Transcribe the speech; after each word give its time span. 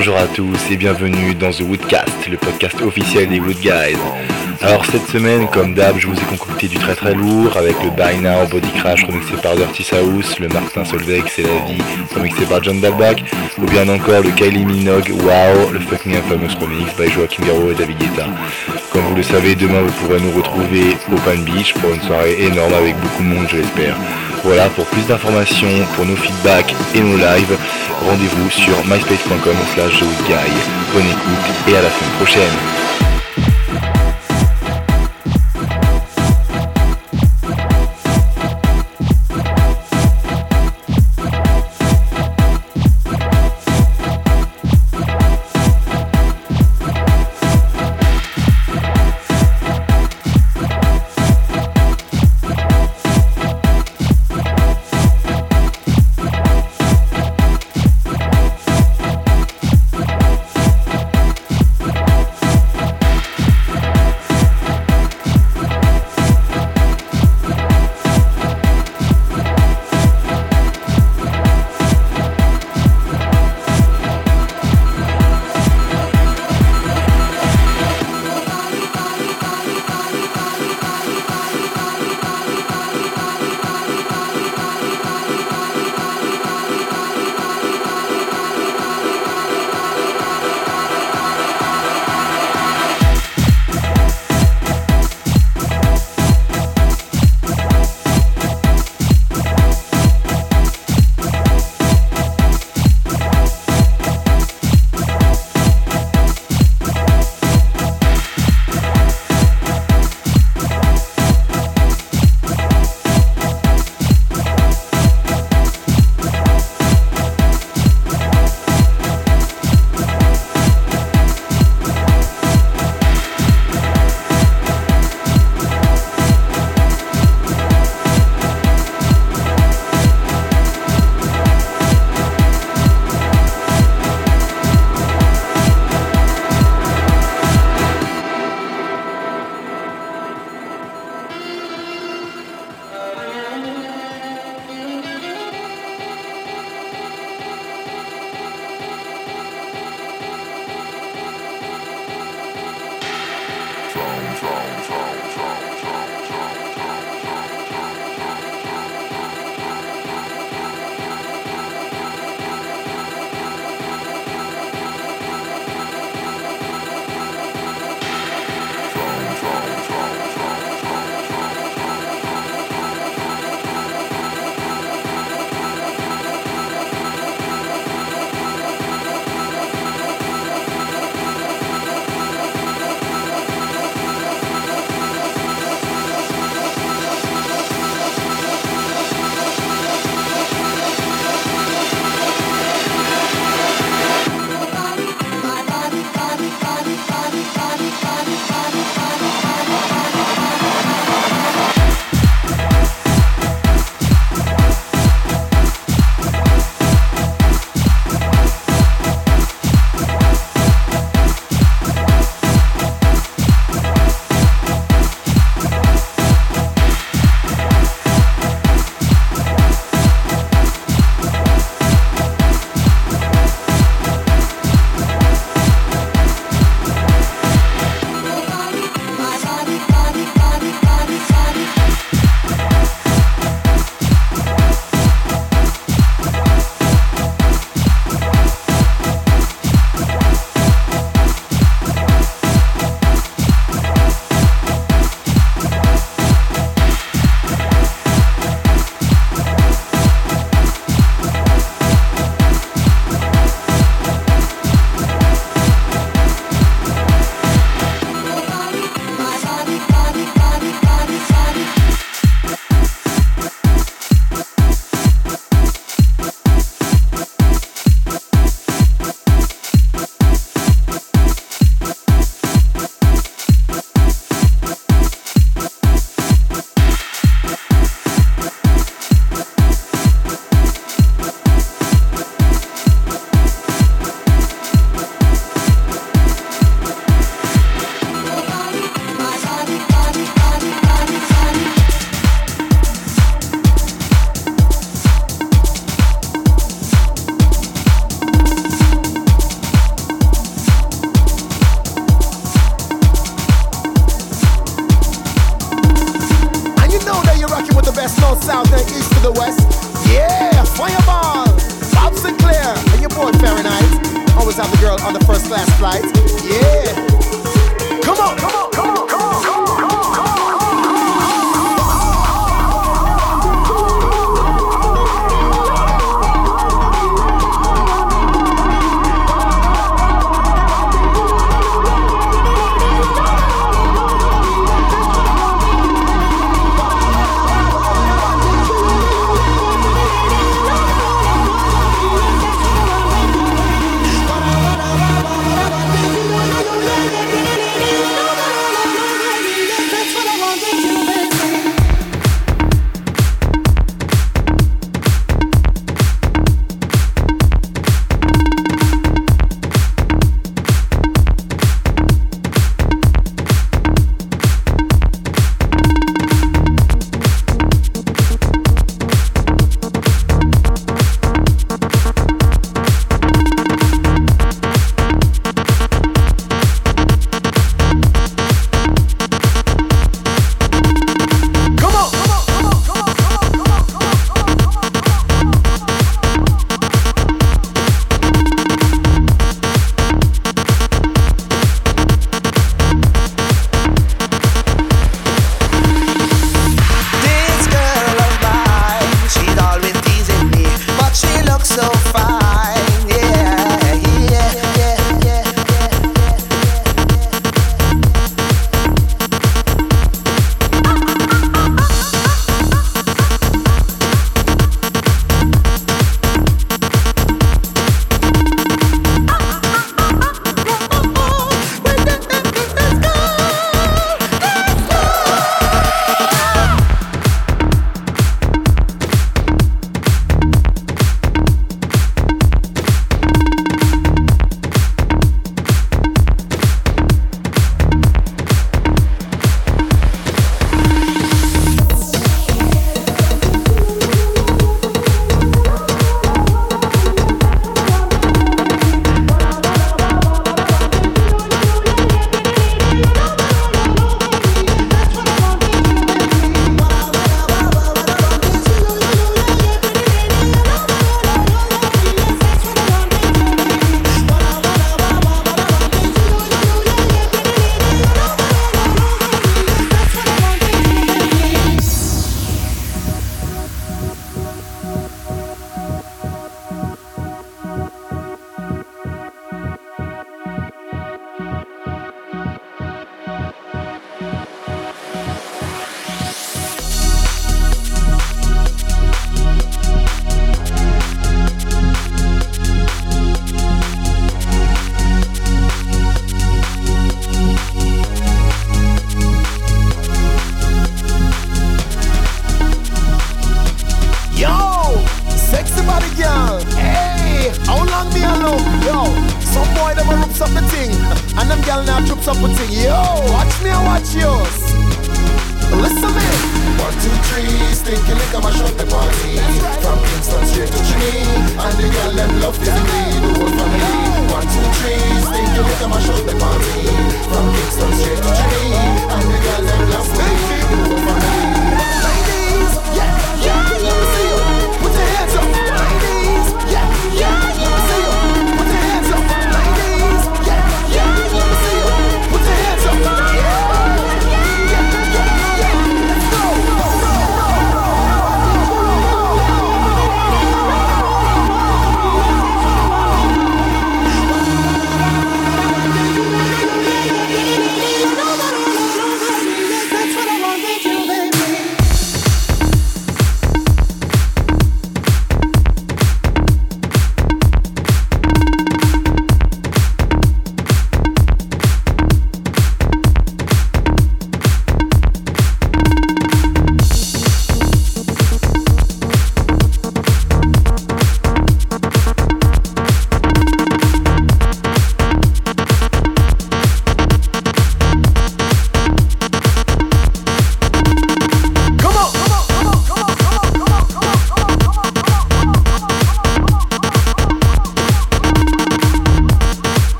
Bonjour 0.00 0.16
à 0.16 0.26
tous 0.28 0.70
et 0.70 0.78
bienvenue 0.78 1.34
dans 1.34 1.50
The 1.50 1.60
Woodcast, 1.60 2.26
le 2.30 2.38
podcast 2.38 2.80
officiel 2.80 3.28
des 3.28 3.38
Wood 3.38 3.58
Guys. 3.60 3.98
Alors 4.62 4.82
cette 4.86 5.06
semaine, 5.08 5.46
comme 5.48 5.74
d'hab, 5.74 5.98
je 5.98 6.06
vous 6.06 6.16
ai 6.16 6.24
concocté 6.24 6.68
du 6.68 6.78
très 6.78 6.94
très 6.94 7.12
lourd 7.12 7.54
avec 7.58 7.74
le 7.84 7.90
Buy 7.90 8.16
Now 8.18 8.46
Body 8.50 8.70
Crash 8.78 9.04
remixé 9.04 9.34
par 9.42 9.56
Dirty 9.56 9.82
South, 9.82 10.38
le 10.38 10.48
Martin 10.48 10.86
Solveig 10.86 11.24
C'est 11.28 11.42
la 11.42 11.66
vie 11.66 11.82
remixé 12.14 12.46
par 12.46 12.62
John 12.62 12.80
Dalbach, 12.80 13.16
ou 13.58 13.66
bien 13.66 13.86
encore 13.90 14.22
le 14.22 14.30
Kylie 14.30 14.64
Minogue 14.64 15.12
Wow, 15.12 15.70
le 15.70 15.80
Fuck 15.80 16.06
Me 16.06 16.16
Infamous 16.16 16.58
remix 16.58 16.96
by 16.96 17.10
Joaquin 17.10 17.44
Garro 17.44 17.70
et 17.70 17.74
David 17.74 17.98
Guetta. 17.98 18.24
Comme 18.94 19.02
vous 19.02 19.16
le 19.16 19.22
savez, 19.22 19.54
demain 19.54 19.82
vous 19.82 20.06
pourrez 20.06 20.20
nous 20.22 20.32
retrouver 20.32 20.96
au 21.12 21.16
Pan 21.16 21.36
Beach 21.44 21.74
pour 21.74 21.92
une 21.92 22.00
soirée 22.00 22.42
énorme 22.42 22.72
avec 22.72 22.96
beaucoup 23.00 23.22
de 23.22 23.28
monde, 23.28 23.46
je 23.50 23.58
l'espère. 23.58 23.98
Voilà, 24.42 24.68
pour 24.70 24.86
plus 24.86 25.06
d'informations, 25.06 25.68
pour 25.94 26.06
nos 26.06 26.16
feedbacks 26.16 26.74
et 26.94 27.00
nos 27.00 27.16
lives, 27.16 27.58
rendez-vous 28.08 28.50
sur 28.50 28.76
myspace.com 28.86 29.56
slash 29.74 30.00
Bonne 30.00 31.06
écoute 31.06 31.68
et 31.68 31.76
à 31.76 31.82
la 31.82 31.90
semaine 31.90 32.12
prochaine. 32.16 32.99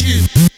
you. 0.00 0.51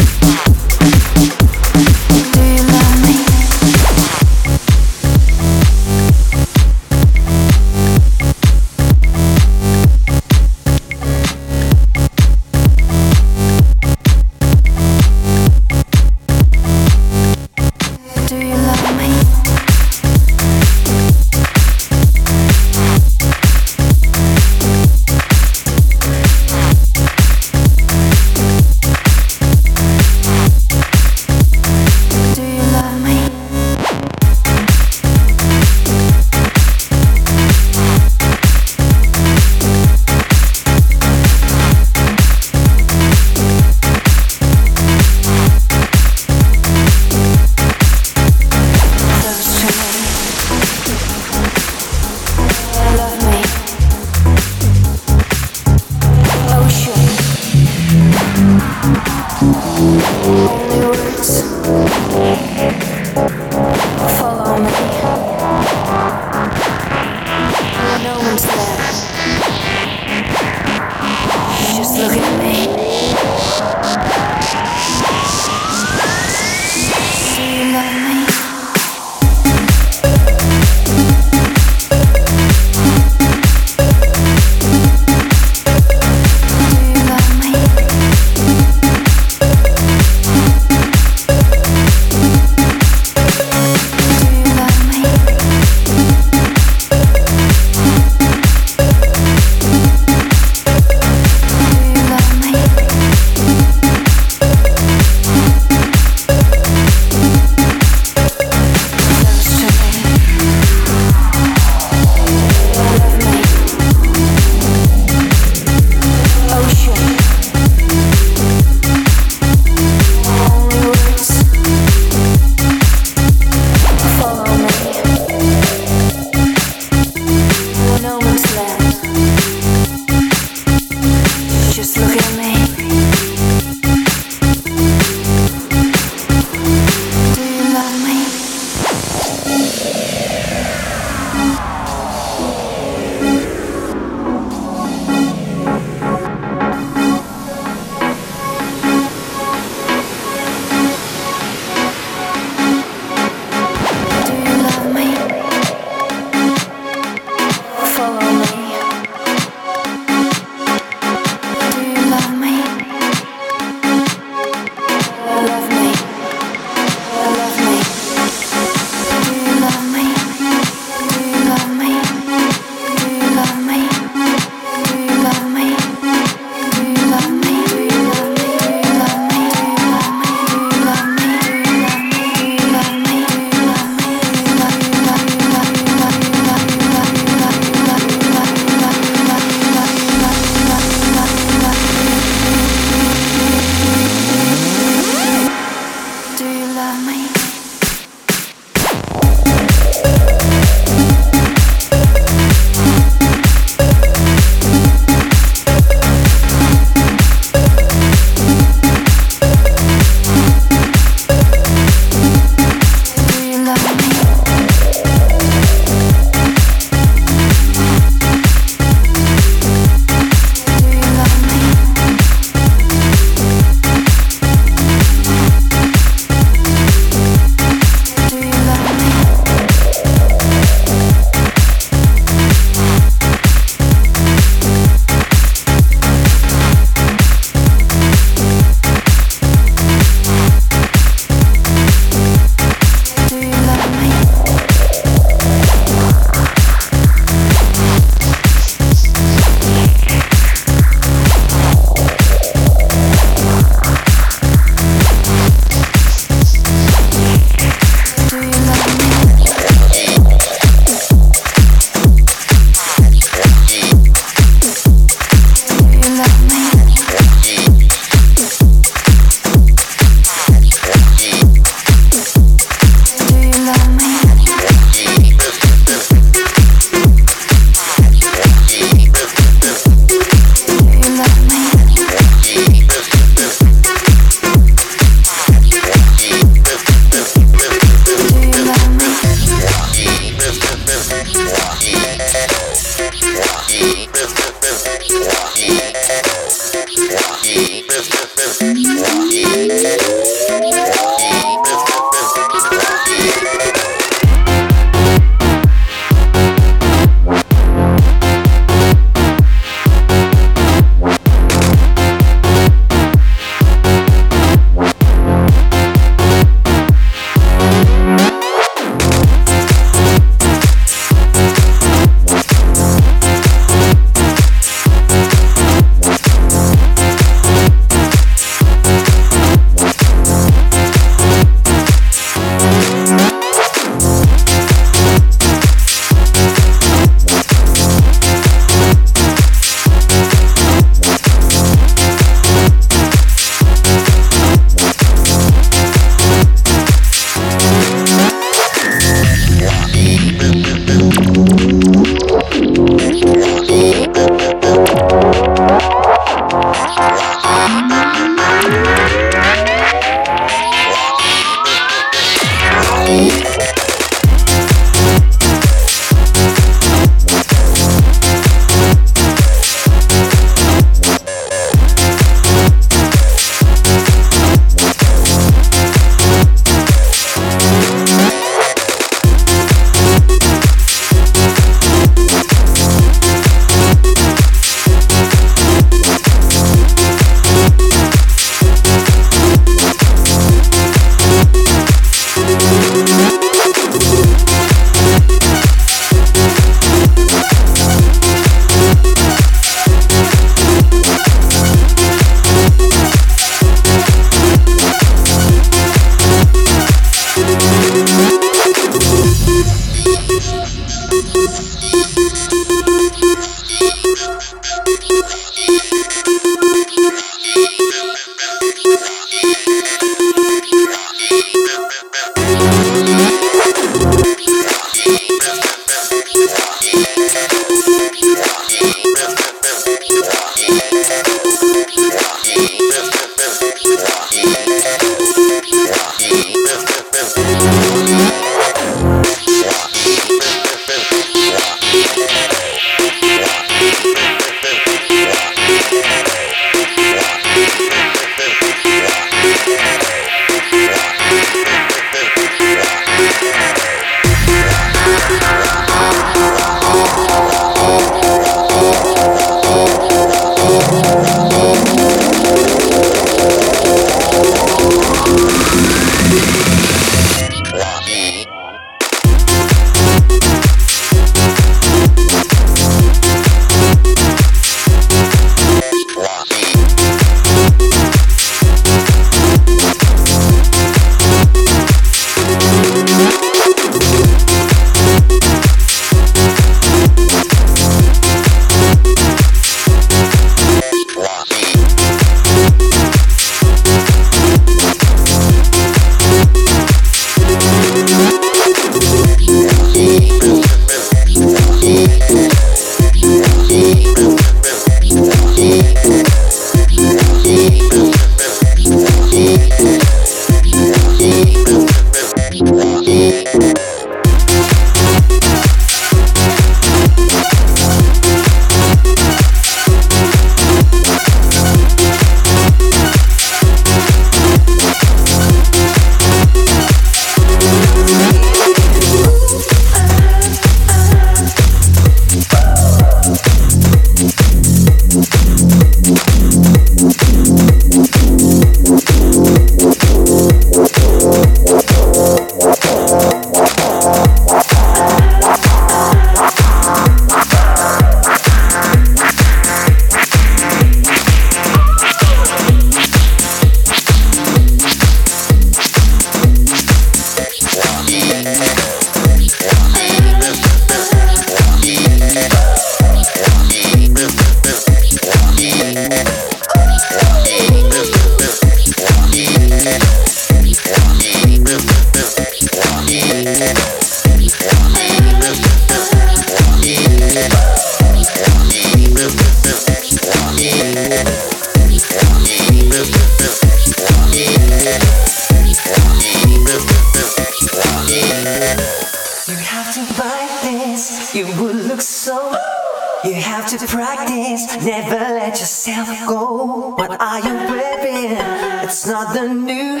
It's 598.88 599.06
not 599.06 599.34
the 599.34 599.46
new 599.52 600.00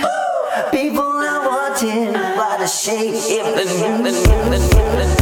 people 0.70 1.02
I 1.02 1.44
wanted, 1.46 2.14
but 2.14 2.62
a 2.62 2.66
shame 2.66 3.12
if 3.12 3.54
the 3.54 5.08
new. 5.12 5.17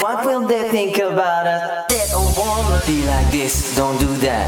What 0.00 0.26
will 0.26 0.46
they 0.46 0.68
think 0.68 0.98
about 0.98 1.46
us? 1.46 1.86
They 1.88 2.04
don't 2.10 2.36
wanna 2.36 2.78
be 2.86 3.06
like 3.06 3.30
this, 3.32 3.74
don't 3.74 3.98
do 3.98 4.06
that. 4.18 4.46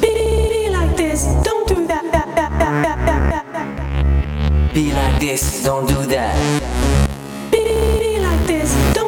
Be 0.00 0.68
like 0.70 0.96
this, 0.96 1.26
don't 1.44 1.68
do 1.68 1.86
that, 1.86 2.10
that, 2.10 2.34
that, 2.34 2.50
that, 2.58 2.82
that, 2.82 3.30
that, 3.30 3.46
that. 3.52 4.74
Be 4.74 4.92
like 4.92 5.20
this, 5.20 5.62
don't 5.62 5.86
do 5.86 5.94
that. 6.06 6.34
Be 7.52 8.18
like 8.18 8.46
this, 8.48 8.74
don't 8.94 8.99